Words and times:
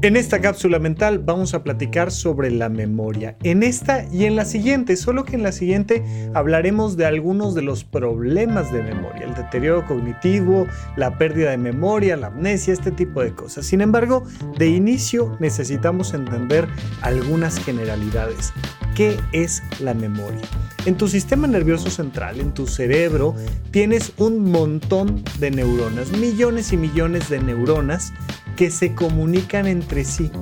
En 0.00 0.14
esta 0.14 0.40
cápsula 0.40 0.78
mental 0.78 1.18
vamos 1.18 1.54
a 1.54 1.64
platicar 1.64 2.12
sobre 2.12 2.52
la 2.52 2.68
memoria. 2.68 3.36
En 3.42 3.64
esta 3.64 4.04
y 4.12 4.26
en 4.26 4.36
la 4.36 4.44
siguiente, 4.44 4.96
solo 4.96 5.24
que 5.24 5.34
en 5.34 5.42
la 5.42 5.50
siguiente 5.50 6.04
hablaremos 6.34 6.96
de 6.96 7.04
algunos 7.04 7.56
de 7.56 7.62
los 7.62 7.82
problemas 7.82 8.72
de 8.72 8.80
memoria, 8.84 9.26
el 9.26 9.34
deterioro 9.34 9.84
cognitivo, 9.86 10.68
la 10.94 11.18
pérdida 11.18 11.50
de 11.50 11.56
memoria, 11.56 12.16
la 12.16 12.28
amnesia, 12.28 12.74
este 12.74 12.92
tipo 12.92 13.22
de 13.22 13.34
cosas. 13.34 13.66
Sin 13.66 13.80
embargo, 13.80 14.22
de 14.56 14.68
inicio 14.68 15.36
necesitamos 15.40 16.14
entender 16.14 16.68
algunas 17.02 17.58
generalidades. 17.58 18.52
¿Qué 18.94 19.16
es 19.32 19.64
la 19.80 19.94
memoria? 19.94 20.42
En 20.86 20.96
tu 20.96 21.08
sistema 21.08 21.48
nervioso 21.48 21.90
central, 21.90 22.40
en 22.40 22.54
tu 22.54 22.68
cerebro, 22.68 23.34
tienes 23.72 24.12
un 24.16 24.50
montón 24.50 25.24
de 25.40 25.50
neuronas, 25.50 26.12
millones 26.12 26.72
y 26.72 26.76
millones 26.76 27.28
de 27.28 27.40
neuronas 27.40 28.12
que 28.58 28.72
se 28.72 28.92
comunican 28.92 29.68
entre 29.68 30.04
sí 30.04 30.32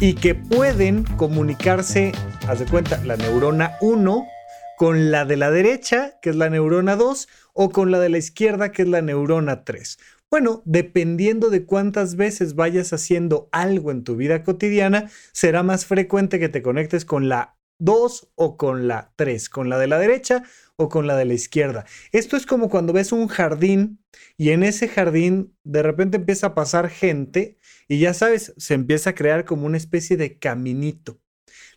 y 0.00 0.14
que 0.14 0.34
pueden 0.34 1.04
comunicarse, 1.04 2.12
haz 2.48 2.60
de 2.60 2.64
cuenta, 2.64 3.04
la 3.04 3.18
neurona 3.18 3.76
1 3.82 4.26
con 4.78 5.10
la 5.10 5.26
de 5.26 5.36
la 5.36 5.50
derecha, 5.50 6.18
que 6.22 6.30
es 6.30 6.36
la 6.36 6.48
neurona 6.48 6.96
2, 6.96 7.28
o 7.52 7.68
con 7.68 7.90
la 7.90 8.00
de 8.00 8.08
la 8.08 8.16
izquierda, 8.16 8.72
que 8.72 8.80
es 8.80 8.88
la 8.88 9.02
neurona 9.02 9.62
3. 9.64 9.98
Bueno, 10.30 10.62
dependiendo 10.64 11.50
de 11.50 11.66
cuántas 11.66 12.16
veces 12.16 12.54
vayas 12.54 12.94
haciendo 12.94 13.50
algo 13.52 13.90
en 13.90 14.04
tu 14.04 14.16
vida 14.16 14.42
cotidiana, 14.42 15.10
será 15.32 15.62
más 15.62 15.84
frecuente 15.84 16.38
que 16.38 16.48
te 16.48 16.62
conectes 16.62 17.04
con 17.04 17.28
la 17.28 17.58
2 17.78 18.30
o 18.36 18.56
con 18.56 18.88
la 18.88 19.12
3, 19.16 19.50
con 19.50 19.68
la 19.68 19.78
de 19.78 19.86
la 19.86 19.98
derecha 19.98 20.44
o 20.80 20.88
con 20.88 21.06
la 21.06 21.14
de 21.14 21.26
la 21.26 21.34
izquierda. 21.34 21.84
Esto 22.10 22.38
es 22.38 22.46
como 22.46 22.70
cuando 22.70 22.94
ves 22.94 23.12
un 23.12 23.28
jardín 23.28 24.02
y 24.38 24.50
en 24.50 24.62
ese 24.62 24.88
jardín 24.88 25.54
de 25.62 25.82
repente 25.82 26.16
empieza 26.16 26.48
a 26.48 26.54
pasar 26.54 26.88
gente 26.88 27.58
y 27.86 27.98
ya 27.98 28.14
sabes, 28.14 28.54
se 28.56 28.74
empieza 28.74 29.10
a 29.10 29.14
crear 29.14 29.44
como 29.44 29.66
una 29.66 29.76
especie 29.76 30.16
de 30.16 30.38
caminito. 30.38 31.20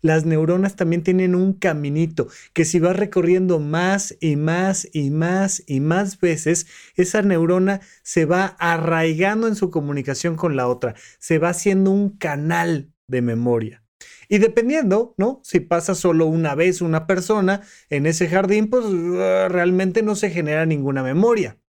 Las 0.02 0.26
neuronas 0.26 0.78
también 0.78 1.04
tienen 1.04 1.36
un 1.36 1.54
caminito 1.54 2.30
que 2.54 2.64
si 2.64 2.80
vas 2.80 2.95
recorriendo 2.95 3.60
más 3.60 4.16
y 4.22 4.38
más 4.38 4.88
y 4.94 5.10
más 5.10 5.64
y 5.67 5.82
más 5.82 6.20
veces, 6.20 6.67
esa 6.95 7.22
neurona 7.22 7.82
se 8.04 8.26
va 8.26 8.56
arraigando 8.60 9.48
en 9.48 9.56
su 9.56 9.70
comunicación 9.70 10.38
con 10.38 10.56
la 10.56 10.67
otra, 10.67 10.95
se 11.20 11.40
va 11.40 11.50
haciendo 11.50 11.92
un 11.92 12.17
canal 12.17 12.90
de 13.08 13.22
memoria. 13.22 13.83
Y 14.34 14.39
dependiendo, 14.39 15.14
¿no? 15.20 15.42
Si 15.44 15.59
pasa 15.59 15.94
solo 15.94 16.26
una 16.26 16.56
vez 16.56 16.81
una 16.81 17.06
persona 17.06 17.62
en 17.92 18.08
ese 18.08 18.28
jardín, 18.28 18.67
pues 18.67 18.84
ah, 18.84 19.48
realmente 19.48 20.02
no 20.02 20.16
se 20.16 20.31
genera 20.31 20.66
ninguna 20.66 21.03
memoria. 21.03 21.59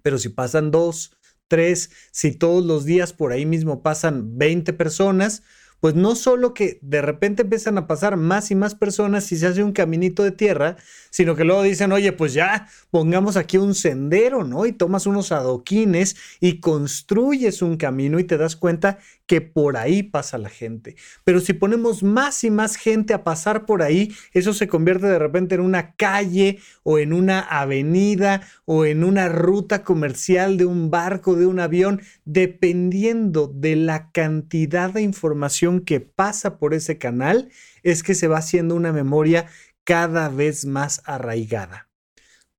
Pero 0.00 0.16
si 0.16 0.30
pasan 0.30 0.70
dos, 0.70 1.14
tres, 1.46 1.90
si 2.10 2.32
todos 2.32 2.64
los 2.64 2.86
días 2.86 3.12
por 3.12 3.32
ahí 3.32 3.44
mismo 3.44 3.82
pasan 3.82 4.38
20 4.38 4.72
personas, 4.72 5.42
pues 5.80 5.94
no 5.94 6.14
solo 6.14 6.54
que 6.54 6.78
de 6.82 7.02
repente 7.02 7.42
empiezan 7.42 7.78
a 7.78 7.86
pasar 7.86 8.16
más 8.16 8.50
y 8.50 8.54
más 8.54 8.74
personas 8.74 9.30
y 9.32 9.36
se 9.36 9.46
hace 9.46 9.64
un 9.64 9.72
caminito 9.72 10.22
de 10.22 10.30
tierra, 10.30 10.76
sino 11.10 11.34
que 11.34 11.44
luego 11.44 11.62
dicen, 11.62 11.90
oye, 11.92 12.12
pues 12.12 12.34
ya 12.34 12.68
pongamos 12.90 13.36
aquí 13.36 13.56
un 13.58 13.74
sendero, 13.74 14.44
¿no? 14.44 14.66
Y 14.66 14.72
tomas 14.72 15.06
unos 15.06 15.32
adoquines 15.32 16.16
y 16.38 16.60
construyes 16.60 17.62
un 17.62 17.76
camino 17.76 18.18
y 18.18 18.24
te 18.24 18.36
das 18.36 18.56
cuenta 18.56 18.98
que 19.26 19.40
por 19.40 19.76
ahí 19.76 20.02
pasa 20.02 20.38
la 20.38 20.48
gente. 20.48 20.96
Pero 21.24 21.40
si 21.40 21.52
ponemos 21.52 22.02
más 22.02 22.42
y 22.44 22.50
más 22.50 22.76
gente 22.76 23.14
a 23.14 23.22
pasar 23.24 23.64
por 23.64 23.82
ahí, 23.82 24.12
eso 24.32 24.52
se 24.52 24.68
convierte 24.68 25.06
de 25.06 25.18
repente 25.18 25.54
en 25.54 25.60
una 25.60 25.94
calle 25.94 26.58
o 26.82 26.98
en 26.98 27.12
una 27.12 27.40
avenida 27.40 28.42
o 28.64 28.84
en 28.84 29.04
una 29.04 29.28
ruta 29.28 29.84
comercial 29.84 30.56
de 30.56 30.66
un 30.66 30.90
barco, 30.90 31.36
de 31.36 31.46
un 31.46 31.60
avión, 31.60 32.02
dependiendo 32.24 33.46
de 33.46 33.76
la 33.76 34.10
cantidad 34.10 34.92
de 34.92 35.02
información 35.02 35.69
que 35.78 36.00
pasa 36.00 36.58
por 36.58 36.74
ese 36.74 36.98
canal, 36.98 37.50
es 37.84 38.02
que 38.02 38.16
se 38.16 38.26
va 38.26 38.38
haciendo 38.38 38.74
una 38.74 38.92
memoria 38.92 39.46
cada 39.84 40.28
vez 40.28 40.66
más 40.66 41.02
arraigada. 41.04 41.88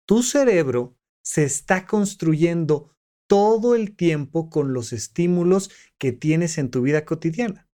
Tu 0.06 0.24
cerebro 0.24 0.96
se 1.22 1.44
está 1.44 1.86
construyendo 1.86 2.96
todo 3.28 3.76
el 3.76 3.96
tiempo 3.96 4.50
con 4.50 4.74
los 4.74 4.94
estímulos 4.94 5.70
que 5.98 6.14
tienes 6.14 6.58
en 6.58 6.72
tu 6.72 6.82
vida 6.82 7.04
cotidiana. 7.04 7.68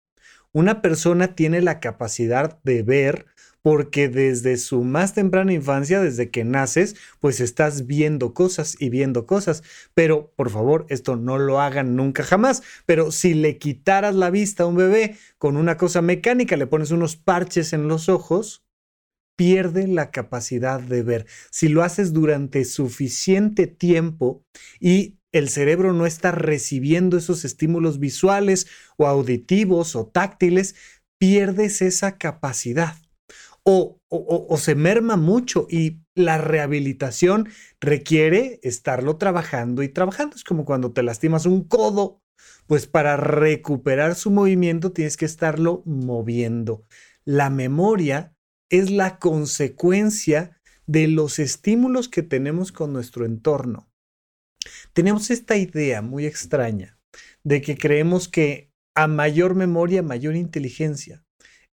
Una 0.53 0.81
persona 0.81 1.35
tiene 1.35 1.61
la 1.61 1.81
capacidad 1.81 2.59
de 2.63 2.83
ver 2.83 3.27
porque 3.67 4.09
desde 4.09 4.59
su 4.59 4.85
más 4.85 5.13
temprana 5.13 5.53
infancia, 5.53 6.01
desde 6.01 6.31
que 6.31 6.45
naces, 6.45 6.95
pues 7.19 7.41
estás 7.41 7.89
viendo 7.89 8.33
cosas 8.33 8.77
y 8.79 8.91
viendo 8.91 9.27
cosas. 9.27 9.65
Pero, 9.93 10.33
por 10.37 10.51
favor, 10.51 10.87
esto 10.89 11.17
no 11.17 11.37
lo 11.37 11.61
hagan 11.61 11.97
nunca 11.97 12.23
jamás. 12.23 12.63
Pero 12.87 13.11
si 13.11 13.35
le 13.35 13.59
quitaras 13.59 14.15
la 14.15 14.31
vista 14.31 14.63
a 14.63 14.67
un 14.67 14.77
bebé 14.77 15.17
con 15.37 15.57
una 15.57 15.77
cosa 15.77 16.01
mecánica, 16.01 16.57
le 16.57 16.69
pones 16.69 16.93
unos 16.93 17.17
parches 17.17 17.73
en 17.73 17.89
los 17.89 18.09
ojos, 18.09 18.65
pierde 19.35 19.89
la 19.89 20.13
capacidad 20.13 20.79
de 20.81 21.03
ver. 21.03 21.27
Si 21.51 21.67
lo 21.67 21.83
haces 21.83 22.13
durante 22.13 22.65
suficiente 22.65 23.67
tiempo 23.67 24.45
y 24.79 25.19
el 25.33 25.49
cerebro 25.49 25.93
no 25.93 26.07
está 26.07 26.31
recibiendo 26.31 27.17
esos 27.17 27.45
estímulos 27.45 27.99
visuales 27.99 28.69
o 28.97 29.09
auditivos 29.09 29.97
o 29.97 30.07
táctiles, 30.07 30.77
pierdes 31.19 31.83
esa 31.83 32.17
capacidad. 32.17 32.95
O, 33.69 34.01
se 34.59 34.77
merma 34.77 35.17
mucho 35.17 35.67
y 35.69 36.01
la 36.15 36.39
rehabilitación 36.39 37.49
requiere 37.81 38.61
estarlo 38.63 39.17
trabajando 39.17 39.83
y 39.83 39.89
trabajando. 39.89 40.37
Es 40.37 40.45
como 40.45 40.65
cuando 40.65 40.93
te 40.93 41.03
lastimas 41.03 41.47
un 41.47 41.65
codo, 41.65 42.23
pues 42.69 42.87
para 42.87 43.17
recuperar 43.17 44.15
su 44.15 44.31
movimiento 44.31 44.93
tienes 44.93 45.17
que 45.17 45.25
estarlo 45.25 45.83
moviendo. 45.85 46.85
La 47.25 47.51
memoria 47.51 48.37
es 48.71 48.91
la 48.91 49.19
consecuencia 49.19 50.61
de 50.87 51.09
los 51.09 51.41
estímulos 51.41 52.09
que 52.09 52.23
tenemos 52.23 52.71
con 52.71 52.93
nuestro 52.93 53.25
entorno 53.25 53.89
tenemos 54.93 55.31
esta 55.31 55.57
idea 55.57 56.03
muy 56.03 56.27
extraña 56.27 56.99
de 57.45 57.61
que 57.61 57.77
creemos 57.77 58.29
que 58.29 58.73
a 58.95 59.09
mayor 59.09 59.55
memoria, 59.55 60.03
mayor 60.03 60.37
inteligencia. 60.37 61.26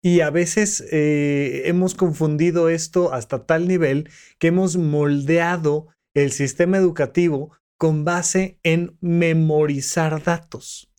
Y 0.02 0.20
a 0.20 0.30
veces 0.30 0.82
eh, 0.90 1.62
hemos 1.66 1.94
confundido 1.94 2.68
esto 2.68 3.12
hasta 3.12 3.44
tal 3.44 3.68
nivel 3.68 4.08
que 4.38 4.48
hemos 4.48 4.76
moldeado 4.76 5.88
el 6.14 6.32
sistema 6.32 6.78
educativo 6.78 7.52
con 7.76 8.04
base 8.04 8.58
en 8.62 8.96
memorizar 9.00 10.22
datos. 10.22 10.90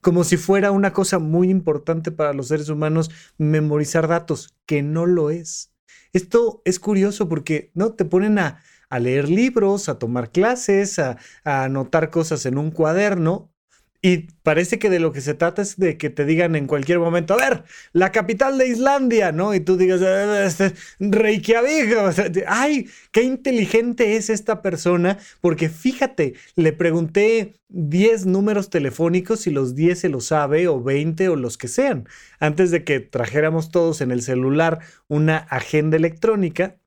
Como 0.00 0.24
si 0.24 0.36
fuera 0.36 0.70
una 0.70 0.92
cosa 0.92 1.18
muy 1.18 1.50
importante 1.50 2.12
para 2.12 2.32
los 2.32 2.48
seres 2.48 2.68
humanos 2.68 3.10
memorizar 3.36 4.06
datos, 4.06 4.54
que 4.66 4.82
no 4.82 5.06
lo 5.06 5.30
es. 5.30 5.72
Esto 6.12 6.62
es 6.64 6.78
curioso 6.78 7.28
porque 7.28 7.70
no 7.74 7.94
te 7.94 8.04
ponen 8.04 8.38
a, 8.38 8.62
a 8.90 8.98
leer 8.98 9.28
libros, 9.28 9.88
a 9.88 9.98
tomar 9.98 10.30
clases, 10.30 10.98
a, 10.98 11.18
anotar 11.44 12.10
cosas 12.10 12.46
en 12.46 12.58
un 12.58 12.70
cuaderno. 12.70 13.52
Y 14.00 14.28
parece 14.44 14.78
que 14.78 14.90
de 14.90 15.00
lo 15.00 15.12
que 15.12 15.20
se 15.20 15.34
trata 15.34 15.62
es 15.62 15.76
de 15.76 15.98
que 15.98 16.08
te 16.08 16.24
digan 16.24 16.54
en 16.54 16.68
cualquier 16.68 17.00
momento, 17.00 17.34
a 17.34 17.36
ver, 17.36 17.64
la 17.92 18.12
capital 18.12 18.56
de 18.56 18.68
Islandia, 18.68 19.32
¿no? 19.32 19.54
Y 19.54 19.60
tú 19.60 19.76
digas, 19.76 20.02
ah, 20.02 20.44
este, 20.46 20.72
Reykjavik, 21.00 22.44
ay, 22.46 22.88
qué 23.10 23.22
inteligente 23.24 24.16
es 24.16 24.30
esta 24.30 24.62
persona, 24.62 25.18
porque 25.40 25.68
fíjate, 25.68 26.34
le 26.54 26.72
pregunté 26.72 27.54
10 27.68 28.26
números 28.26 28.70
telefónicos 28.70 29.48
y 29.48 29.50
los 29.50 29.74
10 29.74 29.98
se 29.98 30.08
los 30.08 30.26
sabe, 30.26 30.68
o 30.68 30.80
20 30.80 31.28
o 31.30 31.36
los 31.36 31.58
que 31.58 31.66
sean, 31.66 32.08
antes 32.38 32.70
de 32.70 32.84
que 32.84 33.00
trajéramos 33.00 33.70
todos 33.70 34.00
en 34.00 34.12
el 34.12 34.22
celular 34.22 34.78
una 35.08 35.38
agenda 35.38 35.96
electrónica 35.96 36.78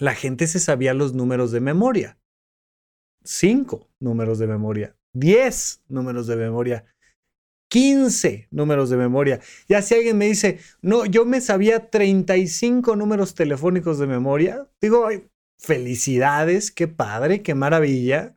la 0.00 0.14
gente 0.14 0.46
se 0.46 0.58
sabía 0.58 0.94
los 0.94 1.12
números 1.12 1.52
de 1.52 1.60
memoria. 1.60 2.18
Cinco 3.22 3.90
números 4.00 4.38
de 4.38 4.46
memoria, 4.46 4.96
diez 5.12 5.82
números 5.88 6.26
de 6.26 6.36
memoria, 6.36 6.84
quince 7.68 8.48
números 8.50 8.90
de 8.90 8.96
memoria. 8.96 9.40
Ya 9.68 9.80
si 9.82 9.94
alguien 9.94 10.18
me 10.18 10.26
dice, 10.26 10.58
no, 10.82 11.06
yo 11.06 11.24
me 11.24 11.40
sabía 11.40 11.90
35 11.90 12.96
números 12.96 13.34
telefónicos 13.34 13.98
de 13.98 14.06
memoria, 14.06 14.68
digo, 14.80 15.08
felicidades, 15.58 16.70
qué 16.70 16.88
padre, 16.88 17.42
qué 17.42 17.54
maravilla. 17.54 18.36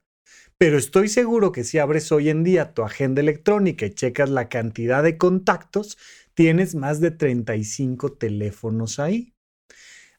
Pero 0.58 0.78
estoy 0.78 1.10
seguro 1.10 1.52
que 1.52 1.64
si 1.64 1.80
abres 1.80 2.12
hoy 2.12 2.30
en 2.30 2.44
día 2.44 2.74
tu 2.74 2.84
agenda 2.84 3.22
electrónica 3.22 3.86
y 3.86 3.94
checas 3.94 4.30
la 4.30 4.50
cantidad 4.50 5.04
de 5.04 5.18
contactos, 5.18 5.98
tienes 6.36 6.76
más 6.76 7.02
de 7.02 7.12
35 7.12 8.14
teléfonos 8.14 9.00
ahí 9.00 9.33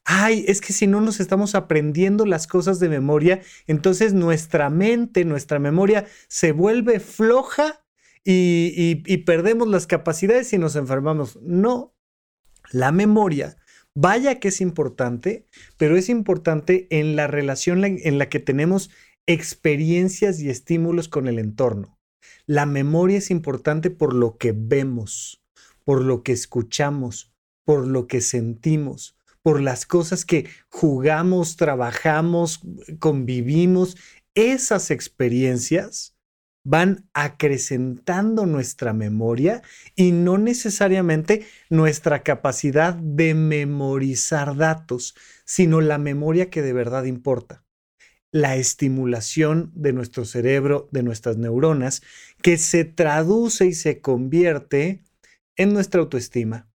ay, 0.05 0.45
es 0.47 0.61
que 0.61 0.71
si 0.71 0.87
no 0.87 1.01
nos 1.01 1.19
estamos 1.19 1.55
aprendiendo 1.55 2.25
las 2.25 2.47
cosas 2.47 2.79
de 2.79 2.89
memoria, 2.89 3.41
entonces 3.67 4.13
nuestra 4.13 4.69
mente, 4.69 5.25
nuestra 5.25 5.59
memoria 5.59 6.05
se 6.27 6.51
vuelve 6.51 6.99
floja 6.99 7.83
y, 8.23 9.17
perdemos 9.25 9.67
las 9.67 9.87
capacidades 9.87 10.53
y 10.53 10.57
nos 10.57 10.75
enfermamos. 10.75 11.39
No, 11.41 11.95
la 12.71 12.91
memoria, 12.91 13.57
vaya 13.95 14.39
que 14.39 14.47
es 14.49 14.61
importante, 14.61 15.47
pero 15.77 15.97
es 15.97 16.09
importante 16.09 16.87
en 16.91 17.15
la 17.15 17.27
relación 17.27 17.83
en 17.83 18.17
la 18.17 18.29
que 18.29 18.39
tenemos 18.39 18.91
experiencias 19.27 20.39
y 20.39 20.49
estímulos 20.49 21.07
con 21.07 21.27
el 21.27 21.39
entorno. 21.39 21.99
La 22.45 22.67
memoria 22.67 23.17
es 23.17 23.31
importante 23.31 23.89
por 23.89 24.13
lo 24.13 24.37
que 24.37 24.53
vemos, 24.55 25.43
por 25.83 26.01
lo 26.01 26.21
que 26.21 26.31
escuchamos, 26.31 27.33
por 27.63 27.87
lo 27.87 28.07
que 28.07 28.21
sentimos, 28.21 29.14
por 29.45 29.61
las 29.61 29.85
cosas 29.85 30.25
que 30.25 30.47
jugamos, 30.69 31.55
trabajamos, 31.55 32.61
convivimos. 32.97 33.95
Esas 34.33 34.89
experiencias 34.89 36.17
van 36.65 37.07
acrecentando 37.13 38.47
nuestra 38.47 38.91
memoria 38.93 39.61
y 39.95 40.13
no 40.13 40.39
necesariamente 40.39 41.45
nuestra 41.69 42.23
capacidad 42.23 42.95
de 42.95 43.35
memorizar 43.35 44.55
datos, 44.55 45.13
sino 45.45 45.79
la 45.79 45.99
memoria 45.99 46.49
que 46.49 46.63
de 46.63 46.73
verdad 46.73 47.03
importa. 47.03 47.63
La 48.31 48.55
estimulación 48.55 49.71
de 49.75 49.93
nuestro 49.93 50.25
cerebro, 50.25 50.89
de 50.91 51.03
nuestras 51.03 51.37
neuronas, 51.37 52.01
que 52.41 52.57
se 52.57 52.83
traduce 52.83 53.67
y 53.67 53.73
se 53.75 54.01
convierte 54.01 55.03
en 55.55 55.71
nuestra 55.71 56.01
autoestima, 56.01 56.67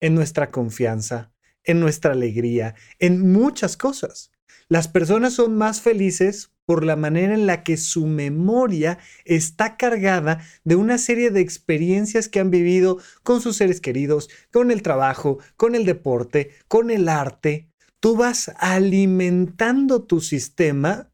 en 0.00 0.14
nuestra 0.14 0.52
confianza, 0.52 1.31
en 1.64 1.80
nuestra 1.80 2.12
alegría, 2.12 2.74
en 2.98 3.32
muchas 3.32 3.76
cosas. 3.76 4.30
Las 4.68 4.88
personas 4.88 5.34
son 5.34 5.56
más 5.56 5.80
felices 5.80 6.50
por 6.64 6.84
la 6.84 6.96
manera 6.96 7.34
en 7.34 7.46
la 7.46 7.62
que 7.64 7.76
su 7.76 8.06
memoria 8.06 8.98
está 9.24 9.76
cargada 9.76 10.40
de 10.64 10.76
una 10.76 10.98
serie 10.98 11.30
de 11.30 11.40
experiencias 11.40 12.28
que 12.28 12.40
han 12.40 12.50
vivido 12.50 12.98
con 13.22 13.40
sus 13.40 13.56
seres 13.56 13.80
queridos, 13.80 14.30
con 14.50 14.70
el 14.70 14.82
trabajo, 14.82 15.38
con 15.56 15.74
el 15.74 15.84
deporte, 15.84 16.52
con 16.68 16.90
el 16.90 17.08
arte. 17.08 17.68
Tú 18.00 18.16
vas 18.16 18.52
alimentando 18.56 20.04
tu 20.04 20.20
sistema 20.20 21.12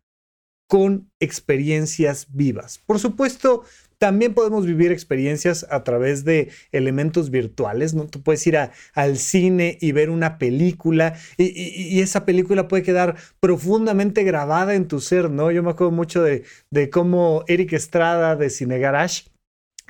con 0.69 1.11
experiencias 1.19 2.27
vivas. 2.31 2.79
Por 2.87 2.99
supuesto, 2.99 3.65
también 3.99 4.35
podemos 4.35 4.65
vivir 4.65 4.93
experiencias 4.93 5.67
a 5.71 5.85
través 5.85 6.25
de 6.25 6.51
elementos 6.73 7.31
virtuales, 7.31 7.95
¿no? 7.95 8.07
Tú 8.07 8.23
puedes 8.23 8.47
ir 8.47 8.57
al 8.95 9.19
cine 9.19 9.77
y 9.81 9.93
ver 9.93 10.11
una 10.11 10.39
película 10.39 11.15
y, 11.37 12.01
esa 12.01 12.25
película 12.25 12.69
puede 12.69 12.83
quedar 12.83 13.17
profundamente 13.41 14.23
grabada 14.23 14.75
en 14.75 14.87
tu 14.89 15.01
ser, 15.01 15.31
¿no? 15.31 15.51
Yo 15.51 15.63
me 15.63 15.71
acuerdo 15.71 15.91
mucho 15.91 16.23
de, 16.23 16.45
de 16.71 16.91
cómo 16.91 17.45
Eric 17.49 17.73
Estrada 17.73 18.37
de 18.37 18.51
Cine 18.51 18.79
Garage 18.79 19.25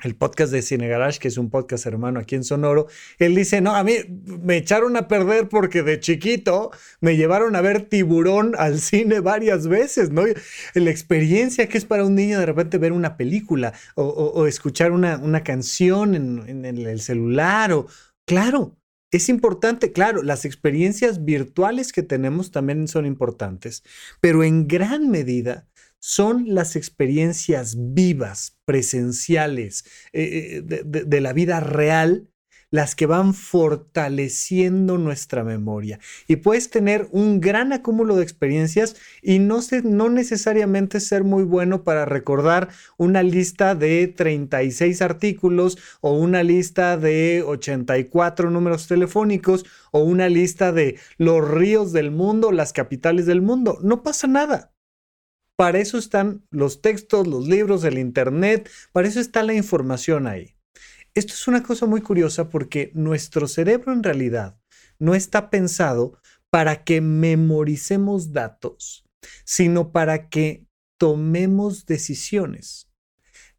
el 0.03 0.15
podcast 0.15 0.51
de 0.51 0.61
Cine 0.61 0.87
Garage, 0.87 1.19
que 1.19 1.27
es 1.27 1.37
un 1.37 1.49
podcast 1.49 1.85
hermano 1.85 2.19
aquí 2.19 2.35
en 2.35 2.43
Sonoro, 2.43 2.87
él 3.17 3.35
dice, 3.35 3.61
no, 3.61 3.75
a 3.75 3.83
mí 3.83 3.93
me 4.25 4.57
echaron 4.57 4.95
a 4.97 5.07
perder 5.07 5.49
porque 5.49 5.83
de 5.83 5.99
chiquito 5.99 6.71
me 7.01 7.17
llevaron 7.17 7.55
a 7.55 7.61
ver 7.61 7.83
tiburón 7.83 8.53
al 8.57 8.79
cine 8.79 9.19
varias 9.19 9.67
veces, 9.67 10.11
¿no? 10.11 10.23
La 10.73 10.89
experiencia 10.89 11.67
que 11.67 11.77
es 11.77 11.85
para 11.85 12.05
un 12.05 12.15
niño 12.15 12.39
de 12.39 12.45
repente 12.45 12.77
ver 12.77 12.93
una 12.93 13.17
película 13.17 13.73
o, 13.95 14.45
escuchar 14.47 14.91
una, 14.91 15.43
canción 15.43 16.15
en, 16.15 16.65
en 16.65 16.65
el 16.65 17.01
celular 17.01 17.71
o, 17.73 17.87
claro, 18.25 18.79
es 19.11 19.27
importante, 19.29 19.91
claro, 19.91 20.21
las 20.21 20.45
experiencias 20.45 21.25
virtuales 21.25 21.91
que 21.91 22.03
tenemos 22.03 22.51
también 22.51 22.87
son 22.87 23.05
importantes, 23.05 23.83
pero 24.21 24.43
en 24.43 24.67
gran 24.67 25.09
medida 25.09 25.67
son 25.99 26.45
las 26.47 26.75
experiencias 26.75 27.75
vivas, 27.77 28.57
presenciales, 28.65 29.85
eh, 30.13 30.63
eh, 30.63 30.83
de, 30.85 31.21
la 31.21 31.33
vida 31.33 31.59
real 31.59 32.29
las 32.71 32.95
que 32.95 33.05
van 33.07 33.33
fortaleciendo 33.33 34.97
nuestra 34.97 35.43
memoria. 35.43 35.99
Y 36.27 36.37
puedes 36.37 36.69
tener 36.69 37.07
un 37.11 37.39
gran 37.39 37.73
acúmulo 37.73 38.15
de 38.15 38.23
experiencias 38.23 38.95
y 39.21 39.39
no, 39.39 39.59
no 39.83 40.09
necesariamente 40.09 40.99
ser 40.99 41.23
muy 41.23 41.43
bueno 41.43 41.83
para 41.83 42.05
recordar 42.05 42.69
una 42.97 43.23
lista 43.23 43.75
de 43.75 44.07
36 44.07 45.01
artículos 45.01 45.77
o 46.01 46.13
una 46.13 46.43
lista 46.43 46.97
de 46.97 47.43
84 47.45 48.51
números 48.51 48.87
telefónicos 48.87 49.65
o 49.91 50.03
una 50.03 50.29
lista 50.29 50.71
de 50.71 50.99
los 51.17 51.49
ríos 51.49 51.91
del 51.91 52.11
mundo, 52.11 52.51
las 52.51 52.73
capitales 52.73 53.25
del 53.25 53.41
mundo. 53.41 53.79
No 53.81 54.03
pasa 54.03 54.27
nada. 54.27 54.73
Para 55.59 55.79
eso 55.79 55.97
están 55.97 56.45
los 56.51 56.81
textos, 56.81 57.27
los 57.27 57.49
libros, 57.49 57.83
el 57.83 57.97
Internet, 57.97 58.69
para 58.93 59.09
eso 59.09 59.19
está 59.19 59.43
la 59.43 59.53
información 59.53 60.25
ahí. 60.25 60.55
Esto 61.15 61.33
es 61.33 61.49
una 61.49 61.63
cosa 61.63 61.85
muy 61.85 61.99
curiosa 61.99 62.47
porque 62.47 62.93
nuestro 62.95 63.45
cerebro 63.45 63.91
en 63.91 64.01
realidad 64.01 64.57
no 64.99 65.15
está 65.15 65.49
pensado 65.49 66.17
para 66.49 66.85
que 66.85 67.01
memoricemos 67.01 68.31
datos, 68.31 69.05
sino 69.43 69.91
para 69.91 70.29
que 70.29 70.65
tomemos 70.97 71.85
decisiones. 71.85 72.89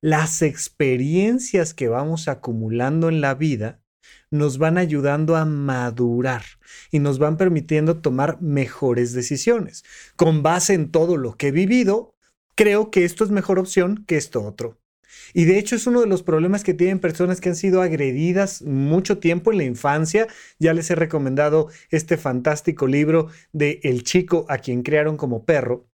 Las 0.01 0.41
experiencias 0.41 1.75
que 1.75 1.89
vamos 1.89 2.29
acumulando 2.29 3.11
en 3.11 3.21
la 3.21 3.35
vida 3.35 3.80
nos 4.31 4.59
van 4.59 4.79
ayudando 4.79 5.37
a 5.37 5.45
madurar 5.45 6.43
y 6.91 7.01
nos 7.01 7.19
van 7.19 7.37
permitiendo 7.37 8.01
tomar 8.01 8.41
mejores 8.41 9.13
decisiones. 9.13 9.85
Con 10.17 10.43
base 10.43 10.75
en 10.75 10.91
todo 10.91 11.17
lo 11.17 11.37
que 11.37 11.49
he 11.49 11.53
vivido, 11.53 12.15
creo 12.55 12.91
que 12.91 13.05
esto 13.05 13.25
es 13.25 13.31
mejor 13.31 13.59
opción 13.59 14.05
que 14.07 14.17
esto 14.17 14.43
otro. 14.43 14.79
Y 15.35 15.45
de 15.45 15.59
hecho 15.59 15.77
es 15.77 15.87
uno 15.87 16.01
de 16.01 16.07
los 16.07 16.23
problemas 16.23 16.63
que 16.63 16.75
tienen 16.75 17.01
personas 17.01 17.41
que 17.41 17.49
han 17.49 17.57
sido 17.57 17.83
agredidas 17.83 18.63
mucho 18.63 19.19
tiempo 19.19 19.51
en 19.51 19.59
la 19.59 19.65
infancia. 19.65 20.29
Ya 20.59 20.73
les 20.73 20.91
he 20.91 20.95
recomendado 20.95 21.69
este 21.91 22.17
fantástico 22.17 22.87
libro 22.87 23.29
de 23.53 23.81
El 23.83 24.05
chico 24.05 24.47
a 24.49 24.59
quien 24.59 24.83
crearon 24.83 25.17
como 25.17 25.45
perro 25.45 25.90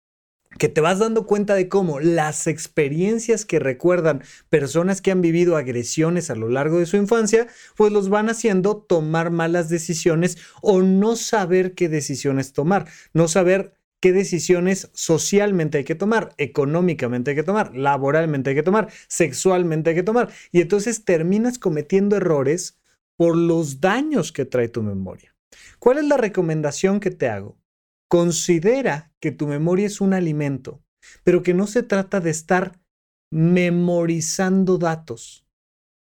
que 0.57 0.69
te 0.69 0.81
vas 0.81 0.99
dando 0.99 1.25
cuenta 1.25 1.55
de 1.55 1.69
cómo 1.69 1.99
las 1.99 2.47
experiencias 2.47 3.45
que 3.45 3.59
recuerdan 3.59 4.23
personas 4.49 5.01
que 5.01 5.11
han 5.11 5.21
vivido 5.21 5.55
agresiones 5.55 6.29
a 6.29 6.35
lo 6.35 6.49
largo 6.49 6.79
de 6.79 6.85
su 6.85 6.97
infancia, 6.97 7.47
pues 7.75 7.91
los 7.91 8.09
van 8.09 8.29
haciendo 8.29 8.77
tomar 8.77 9.31
malas 9.31 9.69
decisiones 9.69 10.37
o 10.61 10.81
no 10.81 11.15
saber 11.15 11.73
qué 11.73 11.89
decisiones 11.89 12.53
tomar, 12.53 12.87
no 13.13 13.27
saber 13.27 13.73
qué 14.01 14.11
decisiones 14.11 14.89
socialmente 14.93 15.77
hay 15.77 15.83
que 15.83 15.95
tomar, 15.95 16.33
económicamente 16.37 17.31
hay 17.31 17.35
que 17.35 17.43
tomar, 17.43 17.75
laboralmente 17.75 18.49
hay 18.49 18.55
que 18.55 18.63
tomar, 18.63 18.89
sexualmente 19.07 19.91
hay 19.91 19.95
que 19.95 20.03
tomar. 20.03 20.29
Y 20.51 20.61
entonces 20.61 21.05
terminas 21.05 21.59
cometiendo 21.59 22.17
errores 22.17 22.79
por 23.15 23.37
los 23.37 23.79
daños 23.79 24.31
que 24.31 24.45
trae 24.45 24.67
tu 24.67 24.81
memoria. 24.81 25.35
¿Cuál 25.79 25.99
es 25.99 26.05
la 26.05 26.17
recomendación 26.17 26.99
que 26.99 27.11
te 27.11 27.29
hago? 27.29 27.60
Considera 28.11 29.13
que 29.21 29.31
tu 29.31 29.47
memoria 29.47 29.87
es 29.87 30.01
un 30.01 30.13
alimento, 30.13 30.83
pero 31.23 31.43
que 31.43 31.53
no 31.53 31.65
se 31.65 31.81
trata 31.81 32.19
de 32.19 32.29
estar 32.29 32.77
memorizando 33.31 34.77
datos, 34.77 35.47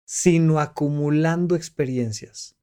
sino 0.05 0.59
acumulando 0.59 1.55
experiencias. 1.55 2.57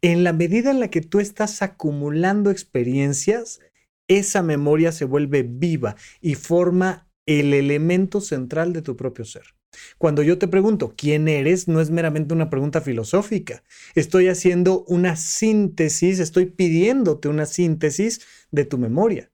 En 0.00 0.24
la 0.24 0.32
medida 0.32 0.70
en 0.70 0.80
la 0.80 0.88
que 0.88 1.02
tú 1.02 1.20
estás 1.20 1.60
acumulando 1.60 2.50
experiencias, 2.50 3.60
esa 4.08 4.42
memoria 4.42 4.90
se 4.90 5.04
vuelve 5.04 5.42
viva 5.42 5.94
y 6.22 6.36
forma 6.36 7.10
el 7.26 7.52
elemento 7.52 8.22
central 8.22 8.72
de 8.72 8.80
tu 8.80 8.96
propio 8.96 9.26
ser. 9.26 9.57
Cuando 9.98 10.22
yo 10.22 10.38
te 10.38 10.48
pregunto 10.48 10.94
quién 10.96 11.28
eres, 11.28 11.68
no 11.68 11.80
es 11.80 11.90
meramente 11.90 12.34
una 12.34 12.50
pregunta 12.50 12.80
filosófica. 12.80 13.62
Estoy 13.94 14.28
haciendo 14.28 14.84
una 14.84 15.16
síntesis, 15.16 16.18
estoy 16.20 16.46
pidiéndote 16.46 17.28
una 17.28 17.46
síntesis 17.46 18.20
de 18.50 18.64
tu 18.64 18.78
memoria. 18.78 19.30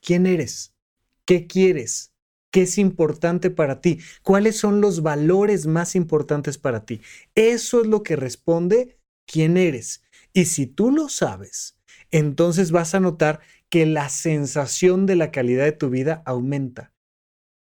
¿Quién 0.00 0.26
eres? 0.26 0.74
¿Qué 1.24 1.46
quieres? 1.46 2.12
¿Qué 2.50 2.62
es 2.62 2.78
importante 2.78 3.50
para 3.50 3.80
ti? 3.80 4.00
¿Cuáles 4.22 4.56
son 4.56 4.80
los 4.80 5.02
valores 5.02 5.66
más 5.66 5.94
importantes 5.94 6.58
para 6.58 6.84
ti? 6.84 7.00
Eso 7.34 7.82
es 7.82 7.86
lo 7.86 8.02
que 8.02 8.16
responde 8.16 8.98
quién 9.26 9.56
eres. 9.56 10.02
Y 10.32 10.46
si 10.46 10.66
tú 10.66 10.90
lo 10.90 11.08
sabes, 11.08 11.78
entonces 12.10 12.72
vas 12.72 12.94
a 12.94 13.00
notar 13.00 13.40
que 13.68 13.86
la 13.86 14.08
sensación 14.08 15.06
de 15.06 15.14
la 15.14 15.30
calidad 15.30 15.64
de 15.64 15.72
tu 15.72 15.90
vida 15.90 16.22
aumenta. 16.26 16.92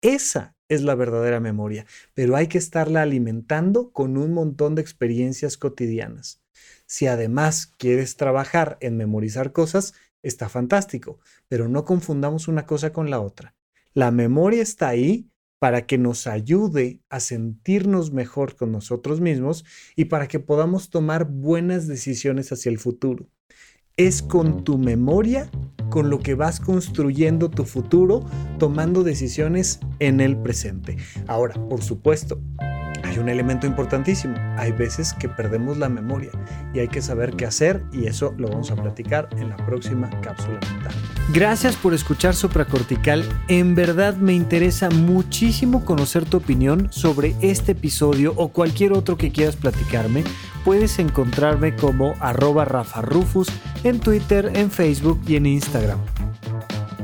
Esa 0.01 0.57
es 0.69 0.83
la 0.83 0.95
verdadera 0.95 1.41
memoria, 1.41 1.87
pero 2.15 2.37
hay 2.37 2.47
que 2.47 2.59
estarla 2.59 3.03
alimentando 3.03 3.91
con 3.93 4.17
un 4.17 4.33
montón 4.33 4.75
de 4.75 4.83
experiencias 4.83 5.57
cotidianas. 5.57 6.43
Si 6.87 7.07
además 7.07 7.67
quieres 7.79 8.17
trabajar 8.17 8.79
en 8.81 8.97
memorizar 8.97 9.53
cosas, 9.53 9.95
está 10.23 10.49
fantástico, 10.49 11.21
pero 11.49 11.69
no 11.69 11.85
confundamos 11.85 12.49
una 12.49 12.67
cosa 12.67 12.93
con 12.93 13.11
la 13.11 13.21
otra. 13.21 13.55
La 13.95 14.11
memoria 14.11 14.63
está 14.63 14.89
ahí 14.89 15.31
para 15.59 15.87
que 15.87 15.99
nos 15.99 16.27
ayude 16.27 17.01
a 17.09 17.21
sentirnos 17.21 18.13
mejor 18.13 18.57
con 18.57 18.71
nosotros 18.71 19.21
mismos 19.21 19.65
y 19.97 20.07
para 20.07 20.29
que 20.29 20.39
podamos 20.39 20.91
tomar 20.91 21.25
buenas 21.25 21.89
decisiones 21.89 22.53
hacia 22.53 22.71
el 22.71 22.79
futuro. 22.79 23.29
Es 23.99 24.23
con 24.23 24.63
tu 24.63 24.79
memoria 24.79 25.51
con 25.91 26.09
lo 26.09 26.21
que 26.21 26.35
vas 26.35 26.61
construyendo 26.61 27.51
tu 27.51 27.65
futuro, 27.65 28.25
tomando 28.59 29.03
decisiones 29.03 29.81
en 29.99 30.21
el 30.21 30.37
presente. 30.37 30.97
Ahora, 31.27 31.55
por 31.69 31.83
supuesto, 31.83 32.41
hay 33.05 33.19
un 33.19 33.29
elemento 33.29 33.67
importantísimo. 33.67 34.37
Hay 34.57 34.73
veces 34.73 35.15
que 35.15 35.29
perdemos 35.29 35.79
la 35.79 35.89
memoria 35.89 36.31
y 36.75 36.81
hay 36.81 36.89
que 36.89 37.03
saber 37.03 37.35
qué 37.35 37.47
hacer 37.47 37.83
y 37.93 38.07
eso 38.07 38.35
lo 38.37 38.49
vamos 38.49 38.71
a 38.71 38.77
platicar 38.77 39.29
en 39.37 39.49
la 39.51 39.57
próxima 39.57 40.11
cápsula 40.21 40.59
mental. 40.73 40.93
Gracias 41.33 41.77
por 41.77 41.95
escuchar 41.95 42.35
Supracortical. 42.35 43.25
En 43.49 43.75
verdad 43.75 44.17
me 44.17 44.33
interesa 44.33 44.91
muchísimo 44.91 45.85
conocer 45.85 46.25
tu 46.25 46.39
opinión 46.39 46.89
sobre 46.91 47.35
este 47.41 47.73
episodio 47.73 48.33
o 48.37 48.49
cualquier 48.49 48.93
otro 48.93 49.17
que 49.17 49.31
quieras 49.31 49.57
platicarme. 49.57 50.25
Puedes 50.65 50.99
encontrarme 50.99 51.77
como 51.77 52.15
arroba 52.21 52.65
Rafa 52.65 53.03
Rufus 53.03 53.49
en 53.85 54.01
Twitter, 54.01 54.53
en 54.55 54.71
Facebook 54.71 55.21
y 55.27 55.37
en 55.37 55.47
Instagram. 55.47 55.99